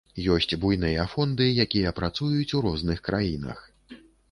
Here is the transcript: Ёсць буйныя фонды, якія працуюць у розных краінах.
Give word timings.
Ёсць 0.35 0.53
буйныя 0.63 1.05
фонды, 1.11 1.47
якія 1.65 1.93
працуюць 2.01 2.55
у 2.59 2.65
розных 2.69 3.07
краінах. 3.11 3.65